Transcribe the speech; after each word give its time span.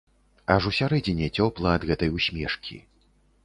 Аж 0.53 0.63
усярэдзіне 0.71 1.27
цёпла 1.37 1.77
ад 1.79 1.87
гэтай 1.93 2.09
усмешкі. 2.17 2.83